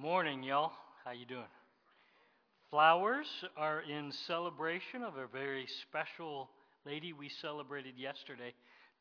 [0.00, 0.72] morning, y'all.
[1.04, 1.52] How you doing?
[2.70, 6.48] Flowers are in celebration of a very special
[6.86, 8.54] lady we celebrated yesterday.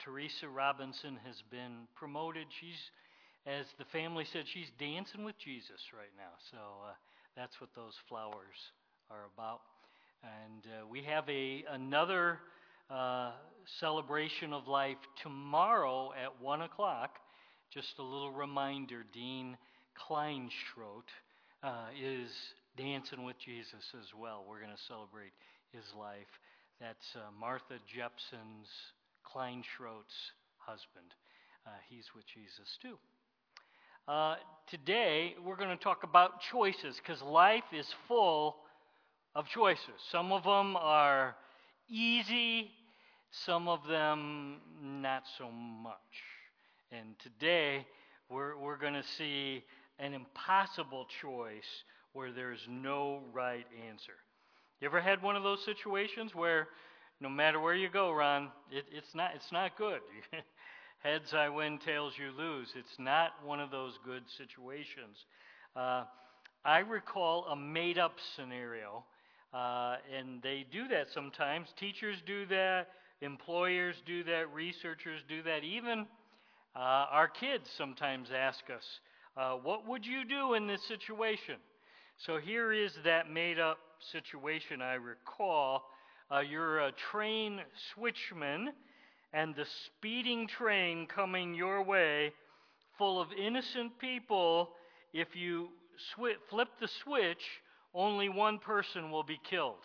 [0.03, 2.47] Teresa Robinson has been promoted.
[2.59, 2.75] She's,
[3.47, 6.35] as the family said, she's dancing with Jesus right now.
[6.51, 6.91] So uh,
[7.33, 8.59] that's what those flowers
[9.09, 9.61] are about.
[10.21, 12.39] And uh, we have a another
[12.89, 13.31] uh,
[13.79, 17.11] celebration of life tomorrow at one o'clock.
[17.73, 19.55] Just a little reminder, Dean
[20.07, 21.09] Kleinschrodt
[21.63, 22.31] uh, is
[22.77, 24.45] dancing with Jesus as well.
[24.47, 25.33] We're going to celebrate
[25.71, 26.39] his life.
[26.79, 28.69] That's uh, Martha Jepson's
[29.27, 31.13] Kleinschrodt's husband.
[31.67, 32.97] Uh, he's with Jesus too.
[34.07, 34.35] Uh,
[34.67, 38.55] today, we're going to talk about choices because life is full
[39.35, 39.99] of choices.
[40.11, 41.35] Some of them are
[41.87, 42.71] easy,
[43.31, 45.93] some of them not so much.
[46.91, 47.85] And today,
[48.29, 49.63] we're, we're going to see
[49.99, 54.13] an impossible choice where there's no right answer.
[54.81, 56.67] You ever had one of those situations where
[57.21, 59.99] no matter where you go, Ron, it, it's not it's not good.
[61.03, 62.67] Heads I win, tails you lose.
[62.75, 65.17] It's not one of those good situations.
[65.75, 66.03] Uh,
[66.65, 69.05] I recall a made-up scenario,
[69.53, 71.69] uh, and they do that sometimes.
[71.79, 72.87] Teachers do that,
[73.21, 75.63] employers do that, researchers do that.
[75.63, 75.99] Even
[76.75, 76.79] uh,
[77.11, 78.83] our kids sometimes ask us,
[79.37, 81.55] uh, "What would you do in this situation?"
[82.17, 83.77] So here is that made-up
[84.11, 85.85] situation I recall.
[86.31, 87.61] Uh, you're a train
[87.95, 88.67] switchman,
[89.33, 92.33] and the speeding train coming your way,
[92.97, 94.69] full of innocent people.
[95.13, 95.69] If you
[96.11, 97.61] sw- flip the switch,
[97.93, 99.83] only one person will be killed,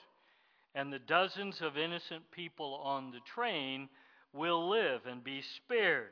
[0.74, 3.88] and the dozens of innocent people on the train
[4.32, 6.10] will live and be spared.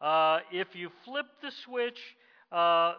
[0.00, 1.98] Uh, if you flip the switch,
[2.52, 2.94] uh,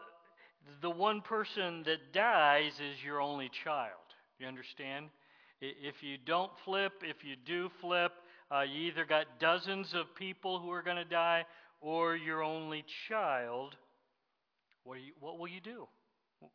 [0.81, 3.91] the one person that dies is your only child.
[4.39, 5.07] You understand?
[5.61, 8.11] If you don't flip, if you do flip,
[8.51, 11.45] uh, you either got dozens of people who are going to die
[11.81, 13.75] or your only child.
[14.83, 15.87] What, you, what will you do?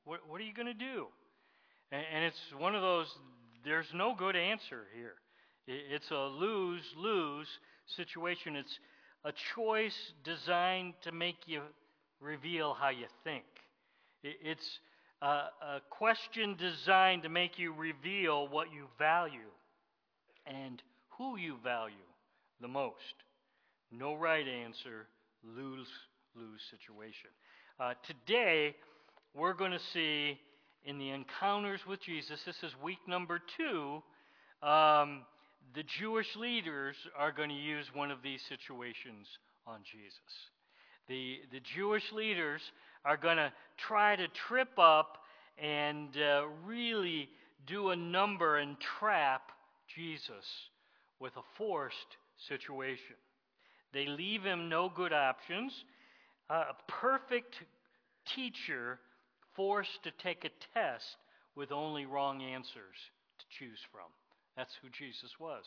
[0.04, 1.06] What, what are you going to do?
[1.90, 3.08] And, and, it's one of those,
[3.64, 5.14] there's no good answer here.
[5.66, 7.46] It's a lose lose
[7.96, 8.56] situation.
[8.56, 8.78] It's
[9.24, 11.62] a choice designed to make you
[12.22, 13.44] reveal how you think.
[14.22, 14.78] It's
[15.20, 19.50] a, a question designed to make you reveal what you value
[20.46, 20.82] and
[21.18, 21.96] who you value
[22.60, 22.96] the most.
[23.90, 25.06] No right answer,
[25.44, 25.88] lose
[26.34, 27.30] lose situation.
[27.78, 28.74] Uh, today,
[29.34, 30.38] we're going to see
[30.84, 34.02] in the encounters with Jesus, this is week number two,
[34.66, 35.22] um,
[35.74, 39.26] the Jewish leaders are going to use one of these situations
[39.66, 40.51] on Jesus.
[41.12, 42.62] The, the Jewish leaders
[43.04, 45.18] are going to try to trip up
[45.58, 47.28] and uh, really
[47.66, 49.52] do a number and trap
[49.94, 50.46] Jesus
[51.20, 52.16] with a forced
[52.48, 53.16] situation.
[53.92, 55.74] They leave him no good options.
[56.48, 57.56] A perfect
[58.34, 58.98] teacher
[59.54, 61.18] forced to take a test
[61.54, 62.96] with only wrong answers
[63.38, 64.08] to choose from.
[64.56, 65.64] That's who Jesus was.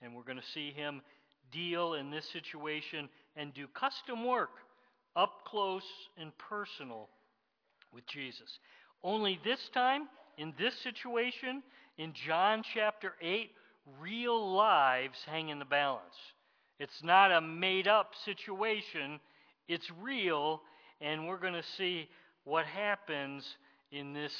[0.00, 1.02] And we're going to see him
[1.50, 4.50] deal in this situation and do custom work
[5.16, 5.82] up close
[6.18, 7.08] and personal
[7.92, 8.58] with Jesus.
[9.02, 11.62] Only this time, in this situation,
[11.98, 13.50] in John chapter 8,
[14.00, 16.14] real lives hang in the balance.
[16.78, 19.18] It's not a made up situation,
[19.66, 20.60] it's real,
[21.00, 22.08] and we're going to see
[22.44, 23.44] what happens
[23.90, 24.32] in this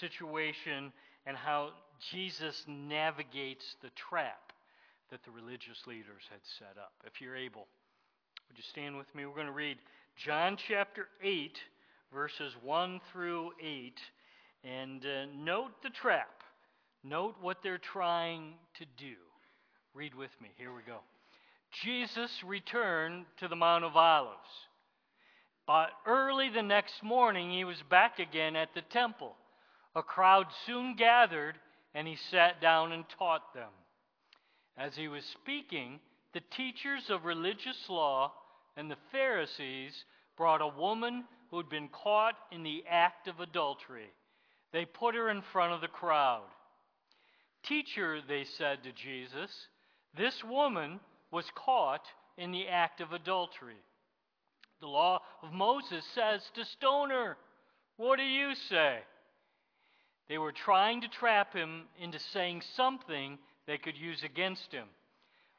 [0.00, 0.92] situation
[1.26, 1.70] and how
[2.10, 4.52] Jesus navigates the trap
[5.10, 6.92] that the religious leaders had set up.
[7.04, 7.66] If you're able,
[8.48, 9.26] would you stand with me?
[9.26, 9.78] We're going to read
[10.16, 11.58] John chapter 8,
[12.12, 13.92] verses 1 through 8,
[14.62, 16.42] and uh, note the trap.
[17.02, 19.14] Note what they're trying to do.
[19.94, 20.50] Read with me.
[20.56, 20.98] Here we go.
[21.82, 24.38] Jesus returned to the Mount of Olives.
[25.66, 29.34] But early the next morning, he was back again at the temple.
[29.96, 31.56] A crowd soon gathered,
[31.94, 33.70] and he sat down and taught them.
[34.76, 35.98] As he was speaking,
[36.32, 38.32] the teachers of religious law
[38.76, 40.04] and the Pharisees
[40.36, 44.10] brought a woman who had been caught in the act of adultery.
[44.72, 46.44] They put her in front of the crowd.
[47.62, 49.50] Teacher, they said to Jesus,
[50.16, 50.98] this woman
[51.30, 52.06] was caught
[52.38, 53.80] in the act of adultery.
[54.80, 57.36] The law of Moses says to stone her.
[57.96, 58.98] What do you say?
[60.28, 64.86] They were trying to trap him into saying something they could use against him.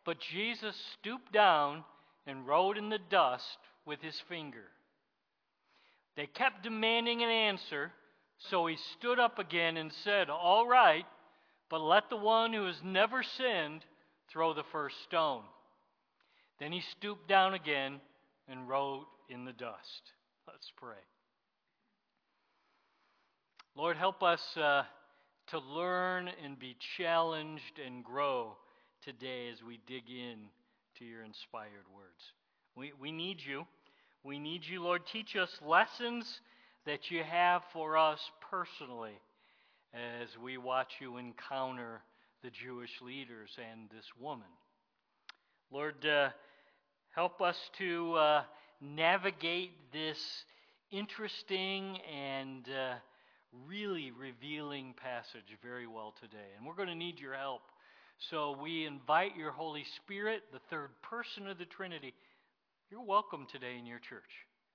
[0.05, 1.83] But Jesus stooped down
[2.25, 4.65] and wrote in the dust with his finger.
[6.15, 7.91] They kept demanding an answer,
[8.37, 11.05] so he stood up again and said, All right,
[11.69, 13.83] but let the one who has never sinned
[14.31, 15.43] throw the first stone.
[16.59, 17.99] Then he stooped down again
[18.47, 20.11] and wrote in the dust.
[20.47, 21.01] Let's pray.
[23.75, 24.83] Lord, help us uh,
[25.47, 28.55] to learn and be challenged and grow
[29.03, 30.37] today as we dig in
[30.99, 32.33] to your inspired words.
[32.75, 33.65] We, we need you.
[34.23, 35.01] We need you, Lord.
[35.05, 36.41] Teach us lessons
[36.85, 38.19] that you have for us
[38.49, 39.19] personally
[39.93, 42.01] as we watch you encounter
[42.43, 44.47] the Jewish leaders and this woman.
[45.71, 46.29] Lord, uh,
[47.15, 48.43] help us to uh,
[48.81, 50.45] navigate this
[50.91, 52.95] interesting and uh,
[53.67, 56.51] really revealing passage very well today.
[56.57, 57.61] And we're going to need your help.
[58.29, 62.13] So we invite your Holy Spirit, the third person of the Trinity.
[62.89, 64.29] You're welcome today in your church.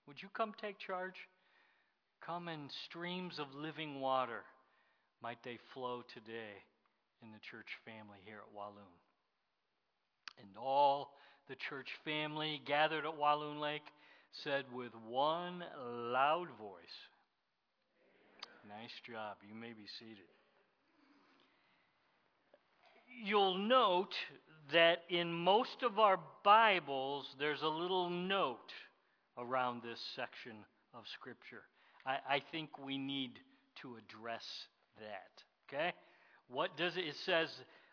[0.06, 1.14] Would you come take charge?
[2.24, 4.42] Come in streams of living water.
[5.22, 6.62] Might they flow today
[7.22, 8.98] in the church family here at Walloon.
[10.38, 11.14] And all
[11.48, 13.86] the church family gathered at Walloon Lake
[14.44, 15.64] said with one
[16.12, 16.98] loud voice,
[18.68, 19.36] Nice job.
[19.48, 20.28] You may be seated.
[23.24, 24.14] You'll note
[24.72, 28.72] that in most of our Bibles, there's a little note
[29.36, 30.52] around this section
[30.94, 31.62] of Scripture.
[32.06, 33.32] I, I think we need
[33.82, 34.44] to address
[35.00, 35.42] that.
[35.68, 35.92] Okay?
[36.48, 37.06] What does it?
[37.06, 37.48] It says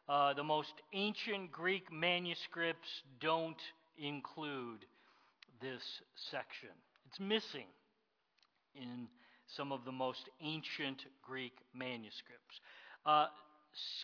[0.08, 2.90] uh, the most ancient Greek manuscripts
[3.20, 3.62] don't
[3.98, 4.86] include
[5.60, 5.82] this
[6.32, 6.70] section.
[7.08, 7.68] It's missing
[8.76, 9.08] in
[9.48, 12.60] some of the most ancient Greek manuscripts.
[13.06, 13.28] Uh,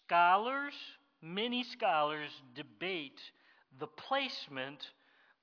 [0.06, 0.73] scholars,
[1.21, 3.19] many scholars, debate
[3.79, 4.79] the placement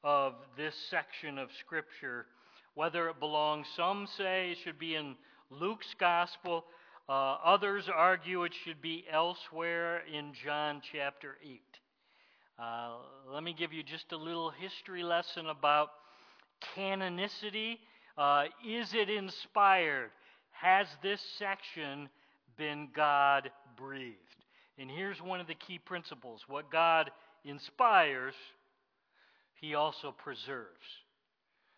[0.04, 2.26] of this section of Scripture,
[2.74, 5.16] whether it belongs, some say it should be in
[5.50, 6.64] Luke's Gospel,
[7.08, 11.60] uh, others argue it should be elsewhere in John chapter 8.
[12.58, 12.96] Uh,
[13.32, 15.90] let me give you just a little history lesson about
[16.76, 17.78] canonicity.
[18.16, 20.10] Uh, is it inspired?
[20.50, 22.08] Has this section
[22.56, 24.16] been God breathed?
[24.78, 27.10] And here's one of the key principles what God
[27.44, 28.34] inspires,
[29.60, 30.68] He also preserves.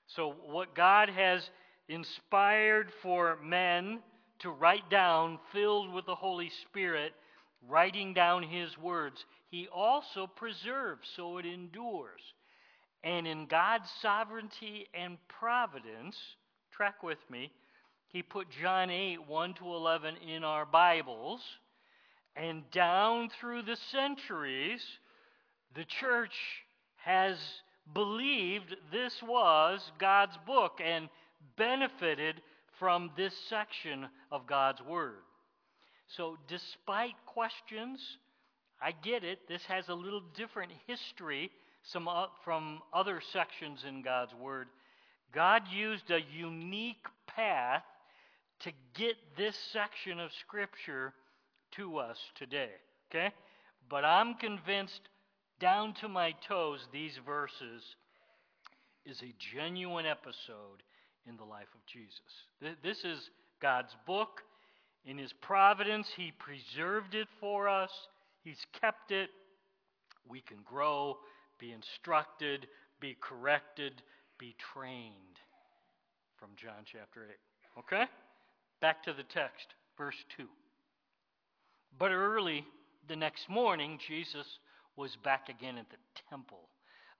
[0.06, 1.48] So, what God has
[1.88, 4.00] inspired for men
[4.40, 7.12] to write down, filled with the Holy Spirit,
[7.68, 12.20] writing down His words, He also preserves so it endures.
[13.02, 16.16] And in God's sovereignty and providence,
[16.70, 17.50] track with me,
[18.08, 21.40] He put John 8, 1 to 11 in our Bibles.
[22.40, 24.80] And down through the centuries,
[25.74, 26.34] the church
[27.04, 27.36] has
[27.92, 31.10] believed this was God's book and
[31.58, 32.40] benefited
[32.78, 35.18] from this section of God's Word.
[36.16, 38.00] So, despite questions,
[38.80, 39.40] I get it.
[39.46, 41.50] This has a little different history
[41.82, 44.68] some, uh, from other sections in God's Word.
[45.34, 47.82] God used a unique path
[48.60, 51.12] to get this section of Scripture
[51.76, 52.70] to us today.
[53.10, 53.32] Okay?
[53.88, 55.00] But I'm convinced,
[55.60, 57.82] down to my toes, these verses
[59.04, 60.82] is a genuine episode
[61.28, 62.78] in the life of Jesus.
[62.82, 64.42] This is God's book.
[65.04, 67.90] In His providence, He preserved it for us,
[68.44, 69.30] He's kept it.
[70.28, 71.18] We can grow,
[71.58, 72.66] be instructed,
[73.00, 74.02] be corrected,
[74.38, 75.14] be trained.
[76.38, 77.26] From John chapter
[77.76, 77.80] 8.
[77.80, 78.04] Okay?
[78.80, 80.44] Back to the text, verse 2.
[81.98, 82.64] But early
[83.08, 84.46] the next morning, Jesus
[84.96, 85.96] was back again at the
[86.28, 86.68] temple.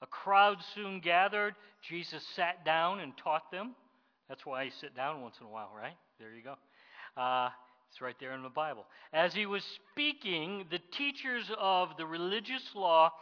[0.02, 1.54] A crowd soon gathered.
[1.88, 3.74] Jesus sat down and taught them.
[4.28, 5.96] That's why you sit down once in a while, right?
[6.18, 6.54] There you go.
[7.20, 7.50] Uh,
[7.90, 8.86] it's right there in the Bible.
[9.12, 13.12] As he was speaking, the teachers of the religious law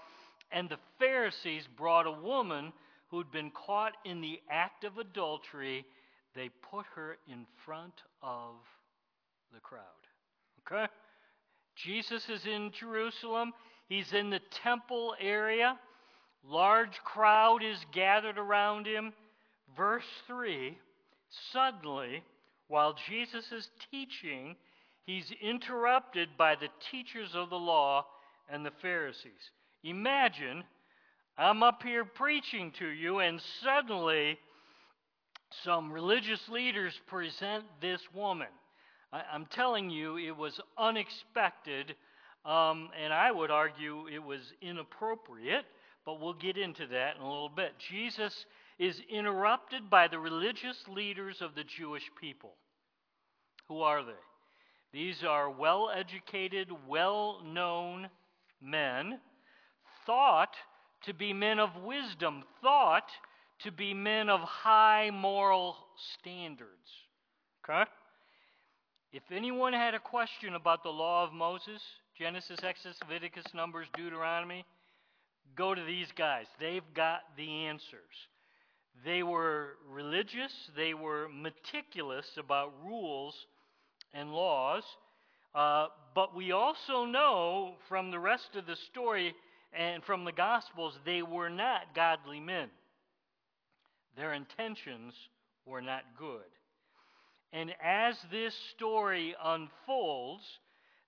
[0.53, 2.73] and the Pharisees brought a woman
[3.11, 5.87] who'd been caught in the act of adultery.
[6.35, 8.55] They put her in front of
[9.53, 9.83] the crowd.
[10.67, 10.87] Okay?
[11.85, 13.53] Jesus is in Jerusalem.
[13.89, 15.79] He's in the temple area.
[16.45, 19.13] Large crowd is gathered around him.
[19.77, 20.77] Verse 3
[21.53, 22.23] Suddenly,
[22.69, 24.57] while Jesus is teaching,
[25.05, 28.07] he's interrupted by the teachers of the law
[28.51, 29.51] and the Pharisees.
[29.85, 30.65] Imagine
[31.37, 34.39] I'm up here preaching to you, and suddenly
[35.63, 38.49] some religious leaders present this woman.
[39.13, 41.95] I, am telling you, it was unexpected,
[42.45, 45.65] um, and I would argue it was inappropriate,
[46.05, 47.73] but we'll get into that in a little bit.
[47.91, 48.47] Jesus
[48.79, 52.55] is interrupted by the religious leaders of the Jewish people.
[53.69, 54.13] Who are they?
[54.93, 58.09] These are well educated, well known
[58.61, 59.21] men,
[60.07, 60.55] thought
[61.05, 63.11] to be men of wisdom, thought
[63.61, 65.77] to be men of high moral
[66.19, 66.71] standards.
[67.65, 67.85] Okay?
[69.13, 71.81] If anyone had a question about the law of Moses,
[72.19, 74.67] Genesis, Exodus, Leviticus, Numbers, Deuteronomy,
[75.57, 76.45] go to these guys.
[76.61, 78.29] They've got the answers.
[79.05, 83.35] They were religious, they were meticulous about rules
[84.13, 84.83] and laws.
[85.55, 89.35] Uh, but we also know from the rest of the story
[89.73, 92.69] and from the Gospels, they were not godly men.
[94.17, 95.15] Their intentions
[95.65, 96.45] were not good.
[97.53, 100.45] And as this story unfolds,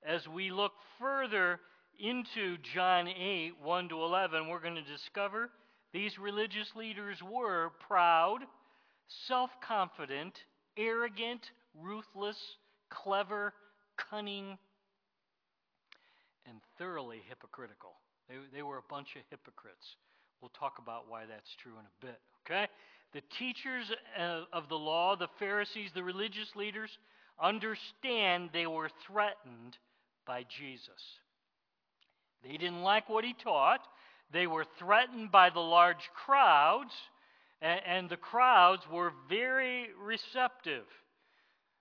[0.02, 1.60] as we look further
[1.98, 5.50] into John 8, 1 to 11, we're going to discover
[5.92, 8.40] these religious leaders were proud,
[9.26, 10.34] self confident,
[10.76, 11.42] arrogant,
[11.74, 12.38] ruthless,
[12.88, 13.52] clever,
[14.10, 14.56] cunning,
[16.46, 17.92] and thoroughly hypocritical.
[18.28, 19.96] They, they were a bunch of hypocrites.
[20.40, 22.66] We'll talk about why that's true in a bit, okay?
[23.12, 26.90] The teachers uh, of the law, the Pharisees, the religious leaders,
[27.42, 29.76] understand they were threatened
[30.26, 31.02] by Jesus.
[32.44, 33.80] They didn't like what he taught.
[34.32, 36.92] They were threatened by the large crowds,
[37.60, 40.84] and, the crowds were very receptive,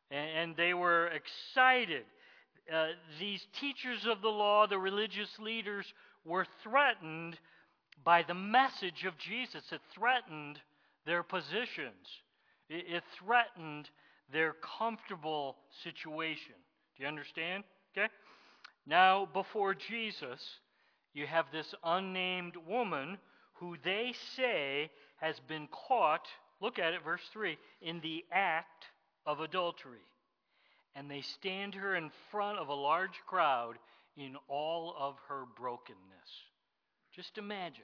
[0.10, 2.06] and, and they were excited.
[2.74, 2.88] Uh,
[3.20, 5.86] these teachers of the law, the religious leaders,
[6.26, 7.38] were threatened
[8.04, 9.64] by the message of Jesus.
[9.72, 10.60] It threatened
[11.10, 12.06] their positions,
[12.70, 13.90] it, it threatened
[14.32, 16.54] their comfortable situation.
[16.96, 17.64] Do you understand?
[17.98, 18.08] Okay?
[18.86, 20.40] Now, before Jesus,
[21.16, 23.18] you have this unnamed woman
[23.54, 26.28] who they say has been caught,
[26.62, 28.86] look at it, verse 3, in the act
[29.26, 30.06] of adultery.
[30.96, 33.80] And they stand her in front of a large crowd
[34.16, 35.98] in all of her brokenness.
[37.16, 37.82] Just imagine.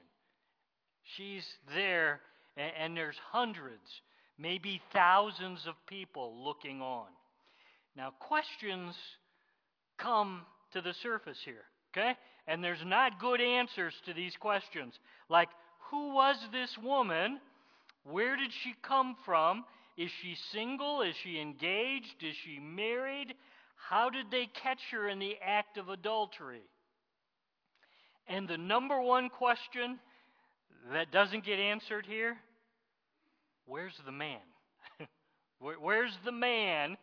[1.17, 2.22] She's there,
[2.58, 4.02] and, and there's hundreds,
[4.38, 7.08] maybe thousands of people looking on.
[7.96, 8.96] Now, questions
[9.98, 10.42] come
[10.74, 11.64] to the surface here,
[11.96, 12.14] okay?
[12.48, 14.94] And there's not good answers to these questions.
[15.30, 15.50] Like,
[15.90, 17.40] who was this woman?
[18.04, 19.64] Where did she come from?
[19.98, 21.02] Is she single?
[21.02, 22.22] Is she engaged?
[22.22, 23.34] Is she married?
[23.76, 26.64] How did they catch her in the act of adultery?
[28.28, 30.00] And the number one question
[30.92, 32.38] that doesn't get answered here
[33.66, 34.40] where's the man?
[35.60, 36.98] where's the man?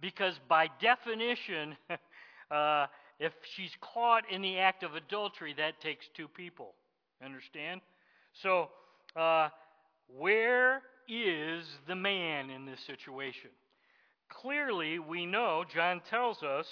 [0.00, 1.76] Because by definition,
[2.50, 2.86] uh,
[3.18, 6.74] if she's caught in the act of adultery, that takes two people.
[7.24, 7.80] Understand?
[8.42, 8.68] So,
[9.14, 9.48] uh,
[10.08, 13.50] where is the man in this situation?
[14.28, 16.66] Clearly, we know, John tells us,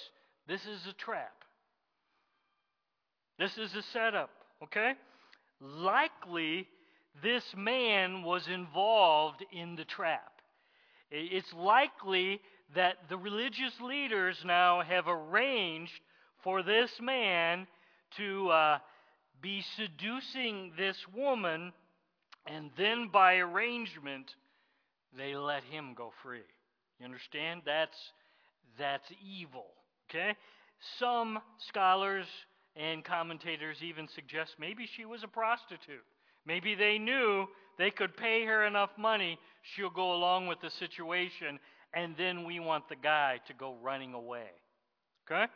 [0.46, 1.32] this is a trap.
[3.38, 4.30] This is a setup,
[4.62, 4.92] okay?
[5.60, 6.68] Likely,
[7.22, 10.32] this man was involved in the trap.
[11.10, 12.40] It's likely
[12.74, 15.92] that the religious leaders now have arranged
[16.42, 17.66] for this man
[18.16, 18.78] to uh,
[19.40, 21.72] be seducing this woman,
[22.46, 24.34] and then by arrangement,
[25.16, 26.42] they let him go free.
[26.98, 27.62] You understand?
[27.64, 27.96] That's,
[28.78, 29.66] that's evil.
[30.10, 30.34] Okay?
[30.98, 32.26] Some scholars
[32.76, 36.04] and commentators even suggest maybe she was a prostitute.
[36.46, 37.46] Maybe they knew
[37.78, 41.58] they could pay her enough money, she'll go along with the situation,
[41.94, 44.50] and then we want the guy to go running away.
[45.26, 45.50] Okay?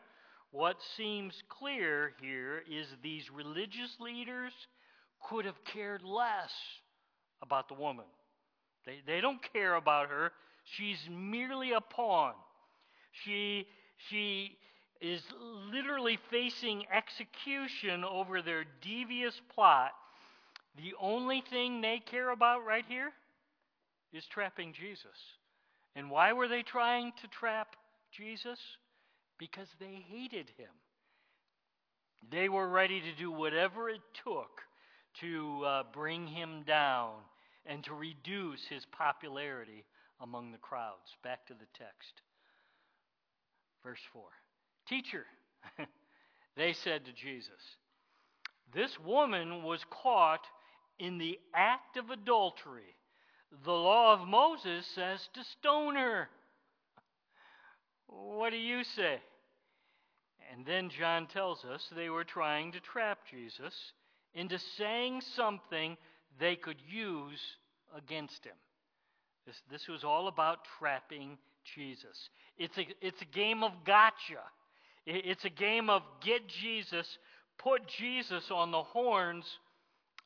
[0.51, 4.53] What seems clear here is these religious leaders
[5.29, 6.53] could have cared less
[7.43, 8.07] about the woman.
[8.87, 10.33] They, they don't care about her.
[10.65, 12.33] She's merely a pawn.
[13.25, 13.67] She,
[14.09, 14.57] she
[15.01, 15.23] is
[15.71, 19.93] literally facing execution over their devious plot.
[20.79, 23.13] The only thing they care about right here
[24.13, 25.07] is trapping Jesus.
[25.95, 27.77] And why were they trying to trap
[28.11, 28.59] Jesus?
[29.39, 30.71] because they hated him.
[32.31, 34.61] They were ready to do whatever it took
[35.21, 37.13] to uh, bring him down
[37.65, 39.85] and to reduce his popularity
[40.21, 41.17] among the crowds.
[41.23, 42.23] Back to the text.
[43.85, 44.23] Verse 4
[44.89, 45.25] Teacher,
[46.57, 47.77] they said to Jesus,
[48.75, 50.45] This woman was caught
[50.99, 52.97] in the act of adultery.
[53.65, 56.29] The law of Moses says to stone her.
[58.07, 59.21] What do you say?
[60.53, 63.75] And then John tells us they were trying to trap Jesus
[64.35, 65.97] into saying something
[66.39, 67.41] they could use
[67.97, 68.55] against him.
[69.47, 71.39] This, this was all about trapping
[71.75, 72.29] Jesus.
[72.59, 74.43] It's a, it's a game of gotcha.
[75.07, 77.07] It's a game of get Jesus,
[77.57, 79.45] put Jesus on the horns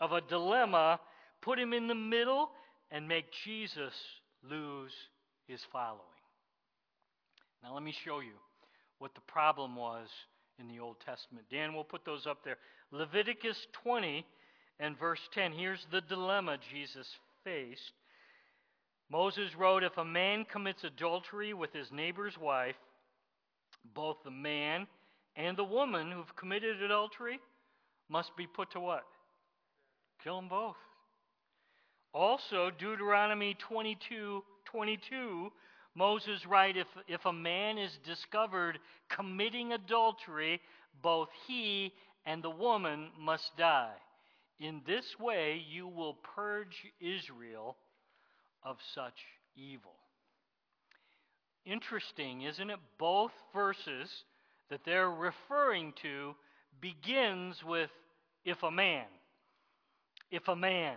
[0.02, 0.98] of a dilemma,
[1.40, 2.50] put him in the middle,
[2.90, 3.94] and make Jesus
[4.42, 4.90] lose
[5.46, 6.00] his following.
[7.62, 8.32] Now, let me show you
[8.98, 10.08] what the problem was
[10.58, 11.46] in the Old Testament.
[11.52, 12.56] Dan, we'll put those up there.
[12.90, 14.26] Leviticus 20
[14.80, 15.52] and verse 10.
[15.52, 17.06] Here's the dilemma Jesus
[17.44, 17.92] faced.
[19.08, 22.74] Moses wrote If a man commits adultery with his neighbor's wife,
[23.94, 24.88] both the man
[25.36, 27.38] and the woman who've committed adultery
[28.08, 29.04] must be put to what?
[30.22, 30.76] Kill them both.
[32.14, 35.50] Also, Deuteronomy 22 22,
[35.94, 38.78] Moses writes if, if a man is discovered
[39.10, 40.60] committing adultery,
[41.02, 41.92] both he
[42.24, 43.94] and the woman must die.
[44.60, 47.76] In this way, you will purge Israel
[48.62, 49.18] of such
[49.56, 49.96] evil.
[51.64, 52.78] Interesting, isn't it?
[52.98, 54.08] Both verses
[54.70, 56.34] that they're referring to
[56.80, 57.90] begins with
[58.44, 59.04] if a man.
[60.32, 60.96] If a man.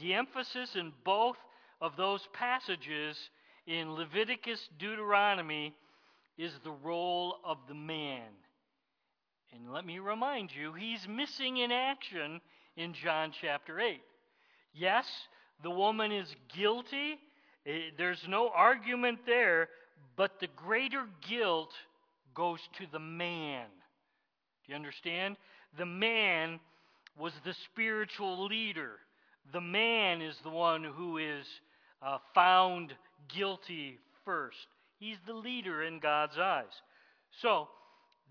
[0.00, 1.36] The emphasis in both
[1.80, 3.18] of those passages
[3.66, 5.74] in Leviticus, Deuteronomy,
[6.38, 8.28] is the role of the man.
[9.52, 12.40] And let me remind you, he's missing in action
[12.76, 14.00] in John chapter 8.
[14.72, 15.06] Yes,
[15.64, 17.18] the woman is guilty.
[17.66, 19.68] Eh, there's no argument there,
[20.16, 21.72] but the greater guilt
[22.32, 23.66] goes to the man.
[24.64, 25.36] Do you understand?
[25.76, 26.60] The man
[27.20, 28.92] was the spiritual leader.
[29.52, 31.46] The man is the one who is
[32.02, 32.94] uh, found
[33.28, 34.56] guilty first.
[34.98, 36.72] He's the leader in God's eyes.
[37.42, 37.68] So,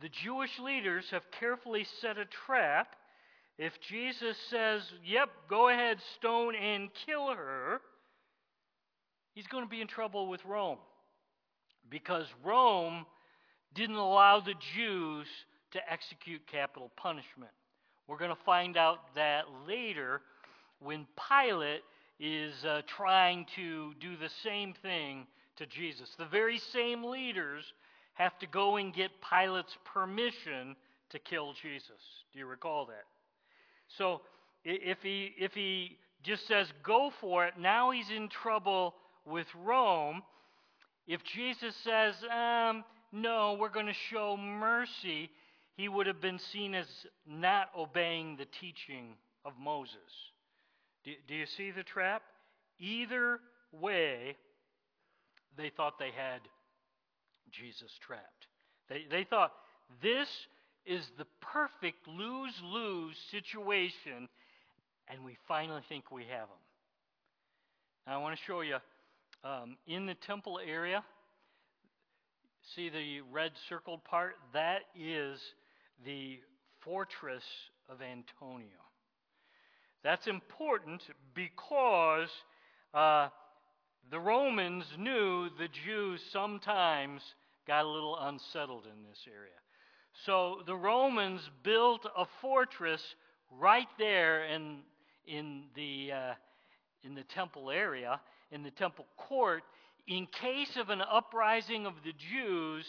[0.02, 2.96] the Jewish leaders have carefully set a trap.
[3.58, 7.82] If Jesus says, Yep, go ahead, stone and kill her,
[9.34, 10.78] he's going to be in trouble with Rome.
[11.90, 13.06] Because Rome
[13.76, 15.28] didn't allow the Jews
[15.72, 17.52] to execute capital punishment.
[18.10, 20.22] We're going to find out that later
[20.80, 21.84] when Pilate
[22.20, 26.10] is uh, trying to do the same thing to Jesus.
[26.18, 27.64] The very same leaders
[28.16, 30.76] have to go and get Pilate's permission
[31.12, 32.02] to kill Jesus.
[32.34, 33.06] Do you recall that?
[34.00, 34.22] So
[34.66, 40.24] if he, if he just says, go for it, now he's in trouble with Rome.
[41.08, 45.30] If Jesus says, um, no, we're going to show mercy,
[45.80, 46.88] he would have been seen as
[47.26, 49.14] not obeying the teaching
[49.46, 49.96] of Moses.
[51.06, 52.22] Do, do you see the trap?
[52.80, 53.40] Either
[53.72, 54.36] way,
[55.56, 56.42] they thought they had
[57.50, 58.48] Jesus trapped.
[58.90, 59.54] They, they thought
[60.04, 60.28] this
[60.86, 64.28] is the perfect lose lose situation,
[65.08, 66.64] and we finally think we have them.
[68.06, 68.80] Now, I want to show you
[69.46, 71.06] um, in the temple area.
[72.76, 74.36] See the red circled part?
[74.52, 75.40] That is
[76.06, 76.40] the
[76.82, 77.44] fortress
[77.90, 78.68] of Antonia.
[80.04, 81.02] That's important
[81.34, 82.30] because
[82.94, 83.30] uh,
[84.10, 87.22] the Romans knew the Jews sometimes
[87.68, 89.52] got a little unsettled in this area.
[90.26, 93.02] So the Romans built a fortress
[93.52, 94.80] right there in,
[95.28, 96.34] in, the, uh,
[97.04, 98.20] in the temple area,
[98.52, 99.64] in the temple court.
[100.08, 102.86] In case of an uprising of the Jews,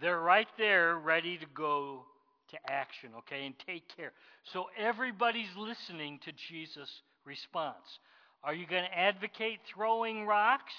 [0.00, 2.04] they're right there ready to go
[2.50, 4.12] to action, okay, and take care.
[4.52, 6.90] So everybody's listening to Jesus'
[7.24, 7.98] response.
[8.42, 10.74] Are you going to advocate throwing rocks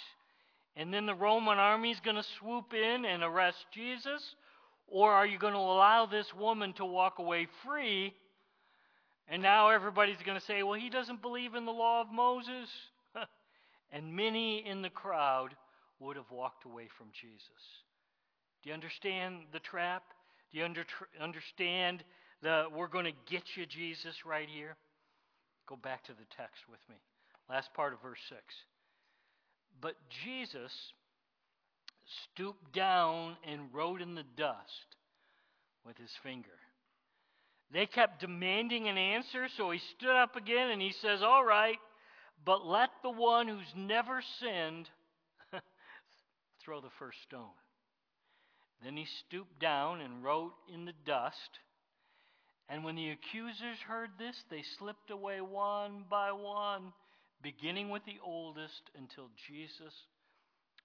[0.78, 4.36] and then the Roman army is going to swoop in and arrest Jesus?
[4.88, 8.14] Or are you going to allow this woman to walk away free?
[9.28, 12.70] And now everybody's going to say, well, he doesn't believe in the law of Moses.
[13.92, 15.50] and many in the crowd
[16.00, 17.42] would have walked away from Jesus.
[18.64, 20.04] Do you understand the trap?
[20.52, 20.86] Do you under,
[21.22, 22.04] understand
[22.42, 24.76] the we're going to get you, Jesus, right here?
[25.68, 26.96] Go back to the text with me.
[27.50, 28.42] Last part of verse 6.
[29.82, 30.72] But Jesus
[32.34, 34.96] stooped down and wrote in the dust
[35.86, 36.50] with his finger.
[37.72, 41.78] They kept demanding an answer, so he stood up again and he says, All right,
[42.46, 44.90] but let the one who's never sinned
[46.64, 47.50] throw the first stone.
[48.84, 51.60] Then he stooped down and wrote in the dust.
[52.70, 56.94] And when the accusers heard this, they slipped away one by one,
[57.42, 59.94] beginning with the oldest, until Jesus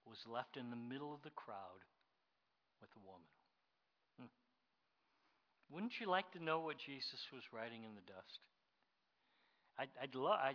[0.05, 1.83] was left in the middle of the crowd
[2.81, 3.29] with the woman.
[4.19, 5.73] Hmm.
[5.73, 8.39] Wouldn't you like to know what Jesus was writing in the dust?
[9.77, 10.39] I'd, I'd love.
[10.41, 10.53] I,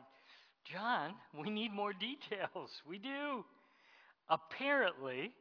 [0.64, 2.70] John, we need more details.
[2.88, 3.44] We do.
[4.28, 5.32] Apparently,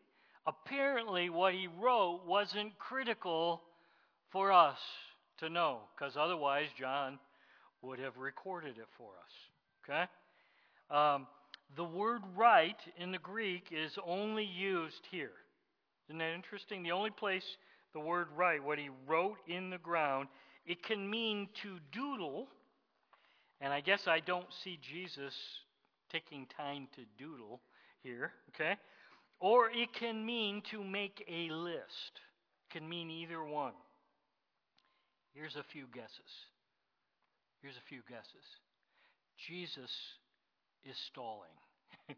[0.48, 3.62] apparently what he wrote wasn't critical
[4.32, 4.78] for us
[5.40, 7.20] to know, because otherwise John
[7.82, 9.32] would have recorded it for us.
[9.84, 10.06] Okay?
[10.90, 11.28] Um,
[11.76, 15.32] the word write in the Greek is only used here.
[16.08, 16.82] Isn't that interesting?
[16.82, 17.44] The only place
[17.94, 20.30] the word write, what he wrote in the ground,
[20.66, 22.48] it can mean to doodle.
[23.60, 25.34] And I guess I don't see Jesus
[26.12, 27.60] taking time to doodle
[28.04, 28.76] here, okay?
[29.40, 32.22] Or it can mean to make a list.
[32.72, 33.74] Can mean either one.
[35.34, 36.32] Here's a few guesses.
[37.62, 38.46] Here's a few guesses.
[39.48, 39.92] Jesus
[40.84, 41.54] is stalling.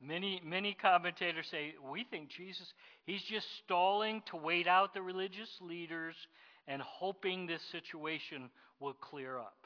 [0.00, 2.66] many many commentators say we think Jesus
[3.04, 6.14] he's just stalling to wait out the religious leaders
[6.68, 8.50] and hoping this situation
[8.80, 9.56] will clear up.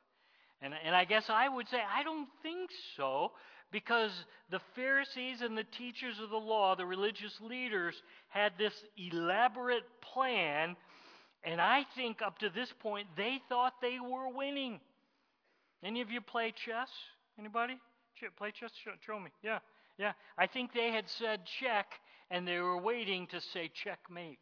[0.62, 3.32] And, and I guess I would say I don't think so
[3.72, 4.12] because
[4.50, 7.94] the Pharisees and the teachers of the law, the religious leaders,
[8.28, 10.76] had this elaborate plan,
[11.44, 14.80] and I think up to this point they thought they were winning.
[15.82, 16.88] Any of you play chess?
[17.38, 17.78] Anybody?
[18.36, 18.70] Play chess?
[18.84, 19.30] Show, show me.
[19.42, 19.60] Yeah,
[19.98, 20.12] yeah.
[20.36, 21.86] I think they had said check,
[22.30, 24.38] and they were waiting to say checkmate.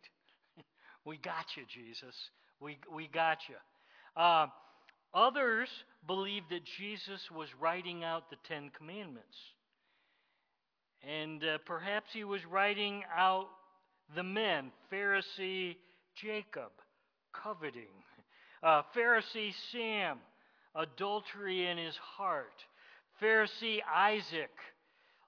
[1.05, 2.15] we got you, Jesus.
[2.61, 3.55] We, we got you.
[4.21, 4.49] Uh,
[5.15, 5.69] others
[6.07, 9.37] believed that Jesus was writing out the Ten Commandments.
[11.03, 13.47] And uh, perhaps he was writing out
[14.15, 15.77] the men Pharisee
[16.21, 16.73] Jacob,
[17.33, 18.03] coveting,
[18.63, 20.19] uh, Pharisee Sam,
[20.75, 22.65] adultery in his heart.
[23.23, 24.51] Pharisee Isaac,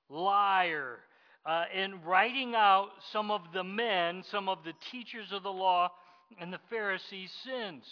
[0.09, 0.99] liar,
[1.47, 5.90] uh, and writing out some of the men, some of the teachers of the law,
[6.40, 7.85] and the Pharisees' sins.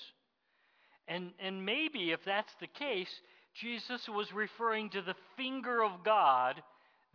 [1.09, 3.09] And, and maybe, if that's the case,
[3.61, 6.62] Jesus was referring to the finger of God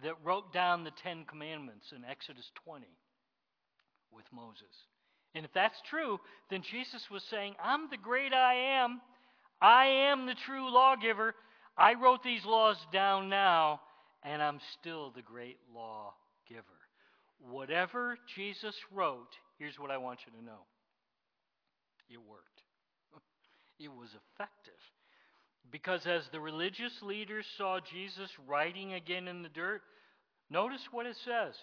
[0.04, 2.86] that wrote down the Ten Commandments in Exodus 20
[4.12, 4.74] with Moses.
[5.36, 9.00] And if that's true, then Jesus was saying, I'm the great I am.
[9.62, 11.36] I am the true lawgiver.
[11.78, 13.82] I wrote these laws down now,
[14.24, 16.66] and I'm still the great lawgiver.
[17.40, 20.66] Whatever Jesus wrote, here's what I want you to know
[22.10, 22.53] it worked.
[23.80, 24.74] It was effective.
[25.72, 29.82] Because as the religious leaders saw Jesus writing again in the dirt,
[30.50, 31.56] notice what it says.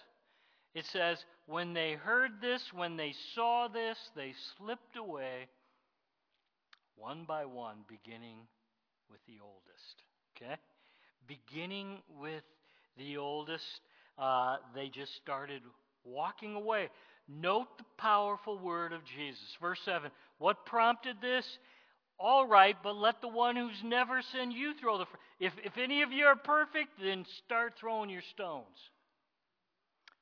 [0.73, 5.47] It says, when they heard this, when they saw this, they slipped away
[6.95, 8.37] one by one, beginning
[9.09, 10.03] with the oldest.
[10.35, 10.55] Okay?
[11.27, 12.43] Beginning with
[12.97, 13.65] the oldest,
[14.17, 15.61] uh, they just started
[16.03, 16.89] walking away.
[17.27, 19.57] Note the powerful word of Jesus.
[19.61, 21.45] Verse 7 What prompted this?
[22.23, 25.05] All right, but let the one who's never sinned you throw the.
[25.39, 28.77] If, if any of you are perfect, then start throwing your stones.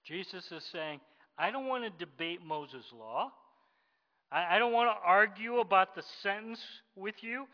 [0.05, 1.01] Jesus is saying,
[1.37, 3.31] I don't want to debate Moses' law.
[4.31, 6.59] I, I don't want to argue about the sentence
[6.95, 7.47] with you,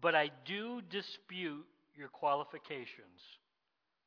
[0.00, 3.20] but I do dispute your qualifications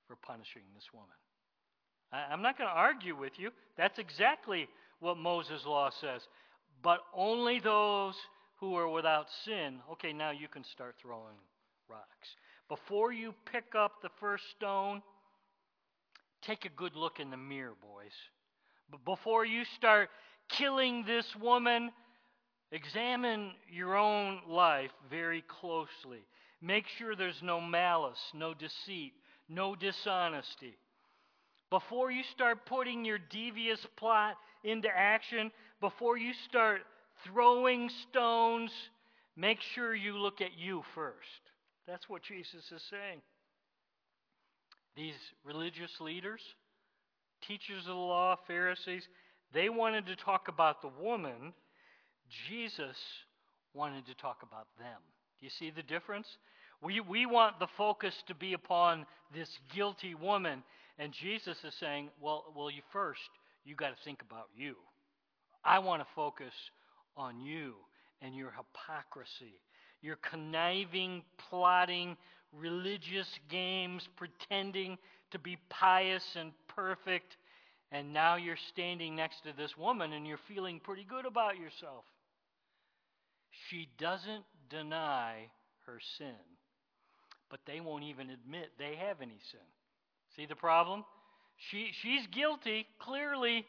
[0.07, 1.09] for punishing this woman.
[2.13, 3.51] I, I'm not going to argue with you.
[3.77, 4.69] That's exactly
[5.01, 6.21] what Moses' law says.
[6.81, 8.15] But only those
[8.61, 11.35] who are without sin, okay, now you can start throwing
[11.89, 12.29] rocks.
[12.69, 15.01] Before you pick up the first stone,
[16.41, 18.13] take a good look in the mirror, boys.
[18.89, 20.09] But before you start
[20.47, 21.91] killing this woman,
[22.71, 26.23] Examine your own life very closely.
[26.61, 29.13] Make sure there's no malice, no deceit,
[29.49, 30.77] no dishonesty.
[31.69, 36.81] Before you start putting your devious plot into action, before you start
[37.25, 38.71] throwing stones,
[39.35, 41.41] make sure you look at you first.
[41.87, 43.21] That's what Jesus is saying.
[44.95, 46.41] These religious leaders,
[47.47, 49.07] teachers of the law, Pharisees,
[49.53, 51.53] they wanted to talk about the woman
[52.47, 52.95] Jesus
[53.73, 54.99] wanted to talk about them.
[55.39, 56.27] Do you see the difference?
[56.81, 60.63] We, we want the focus to be upon this guilty woman,
[60.97, 63.19] and Jesus is saying, well, well you first,
[63.65, 64.75] you got to think about you.
[65.63, 66.53] I want to focus
[67.17, 67.75] on you
[68.21, 69.59] and your hypocrisy,
[70.01, 72.17] your conniving, plotting,
[72.51, 74.97] religious games, pretending
[75.31, 77.37] to be pious and perfect,
[77.91, 82.05] and now you're standing next to this woman and you're feeling pretty good about yourself.
[83.69, 85.49] She doesn't deny
[85.85, 86.35] her sin,
[87.49, 89.59] but they won't even admit they have any sin.
[90.35, 91.03] See the problem?
[91.69, 93.65] She, she's guilty, clearly.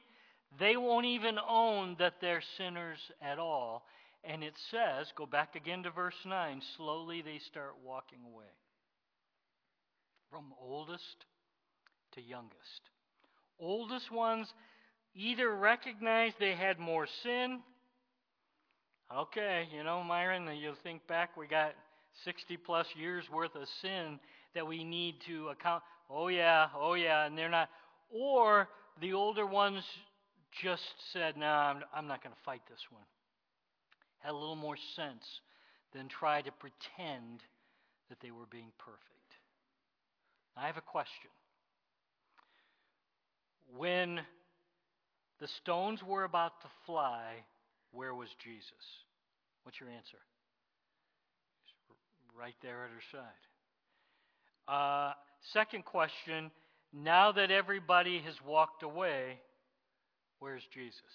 [0.58, 3.84] They won't even own that they're sinners at all.
[4.24, 8.44] And it says, go back again to verse 9, slowly they start walking away.
[10.32, 11.26] from oldest
[12.14, 12.80] to youngest.
[13.60, 14.52] Oldest ones
[15.14, 17.60] either recognize they had more sin.
[19.14, 21.74] Okay, you know, Myron, you'll think back, we got
[22.24, 24.18] 60 plus years worth of sin
[24.54, 25.82] that we need to account.
[26.08, 27.68] Oh, yeah, oh, yeah, and they're not.
[28.10, 28.68] Or
[29.02, 29.84] the older ones
[30.62, 33.04] just said, no, I'm, I'm not going to fight this one.
[34.18, 35.24] Had a little more sense
[35.94, 37.40] than try to pretend
[38.08, 39.00] that they were being perfect.
[40.56, 41.30] I have a question.
[43.76, 44.20] When
[45.40, 47.44] the stones were about to fly,
[47.92, 48.84] where was Jesus?
[49.64, 50.18] What's your answer?
[52.38, 53.42] right there at her side.
[54.68, 55.12] Uh,
[55.52, 56.50] second question
[56.92, 59.38] now that everybody has walked away,
[60.42, 61.14] where's Jesus?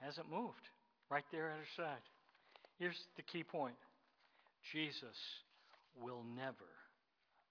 [0.00, 0.68] Hasn't moved.
[1.10, 2.02] Right there at her side.
[2.78, 3.76] Here's the key point
[4.72, 5.16] Jesus
[6.00, 6.72] will never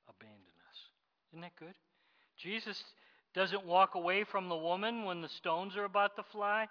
[0.10, 0.80] abandon us.
[1.32, 1.76] Isn't that good?
[2.42, 2.84] Jesus
[3.36, 6.68] doesn't walk away from the woman when the stones are about to fly.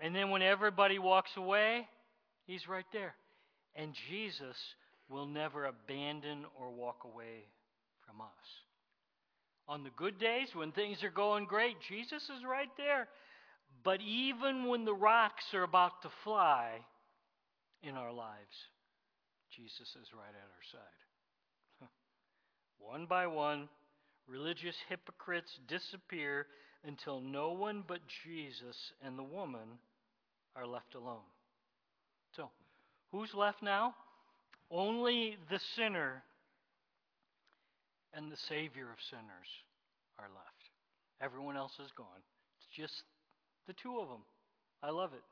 [0.00, 1.86] And then when everybody walks away,
[2.46, 3.14] he's right there.
[3.74, 4.56] And Jesus
[5.10, 7.44] will never abandon or walk away
[8.06, 8.65] from us.
[9.68, 13.08] On the good days, when things are going great, Jesus is right there.
[13.82, 16.78] But even when the rocks are about to fly
[17.82, 18.56] in our lives,
[19.54, 21.88] Jesus is right at our side.
[22.78, 23.68] one by one,
[24.28, 26.46] religious hypocrites disappear
[26.84, 29.78] until no one but Jesus and the woman
[30.54, 31.26] are left alone.
[32.36, 32.50] So,
[33.12, 33.94] Who's left now?
[34.70, 36.22] Only the sinner
[38.16, 39.50] and the Savior of sinners
[40.18, 40.70] are left.
[41.20, 42.24] Everyone else is gone.
[42.58, 43.04] It's just
[43.66, 44.24] the two of them.
[44.82, 45.22] I love it.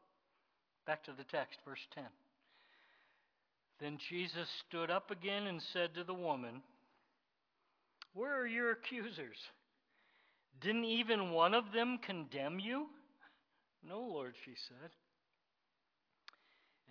[0.87, 2.05] Back to the text, verse 10.
[3.81, 6.62] Then Jesus stood up again and said to the woman,
[8.12, 9.37] Where are your accusers?
[10.61, 12.87] Didn't even one of them condemn you?
[13.87, 14.90] No, Lord, she said.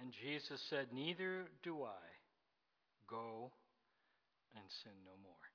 [0.02, 2.04] And Jesus said, Neither do I.
[3.08, 3.52] Go
[4.56, 5.53] and sin no more.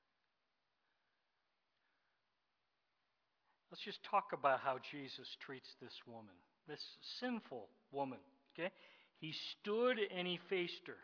[3.70, 6.34] Let's just talk about how Jesus treats this woman,
[6.66, 6.82] this
[7.20, 8.18] sinful woman.
[8.58, 8.70] Okay?
[9.20, 10.96] He stood and he faced her,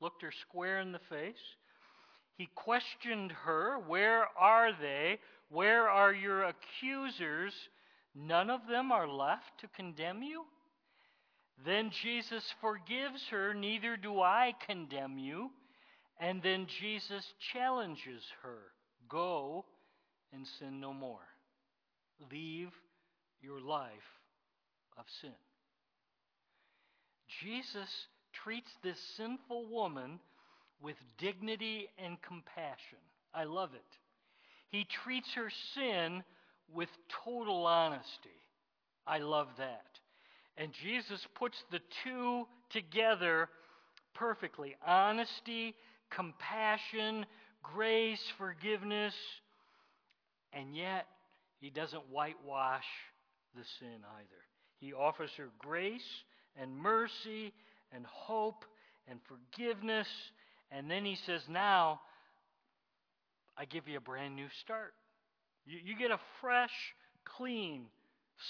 [0.00, 1.42] looked her square in the face.
[2.36, 5.18] He questioned her, Where are they?
[5.50, 7.52] Where are your accusers?
[8.14, 10.44] None of them are left to condemn you?
[11.66, 15.50] Then Jesus forgives her, Neither do I condemn you.
[16.18, 18.72] And then Jesus challenges her
[19.08, 19.64] Go
[20.32, 21.26] and sin no more.
[22.30, 22.70] Leave
[23.40, 23.90] your life
[24.98, 25.30] of sin.
[27.42, 27.88] Jesus
[28.32, 30.20] treats this sinful woman
[30.82, 32.98] with dignity and compassion.
[33.32, 33.98] I love it.
[34.68, 36.22] He treats her sin
[36.72, 36.88] with
[37.24, 38.30] total honesty.
[39.06, 39.86] I love that.
[40.56, 43.48] And Jesus puts the two together
[44.14, 45.74] perfectly honesty,
[46.10, 47.24] compassion,
[47.62, 49.14] grace, forgiveness,
[50.52, 51.06] and yet
[51.60, 52.84] he doesn't whitewash
[53.54, 54.42] the sin either.
[54.78, 56.24] He offers her grace
[56.60, 57.52] and mercy
[57.92, 58.64] and hope
[59.08, 60.08] and forgiveness,
[60.70, 62.00] and then he says, Now
[63.56, 64.94] I give you a brand new start.
[65.66, 66.72] You, you get a fresh,
[67.24, 67.86] clean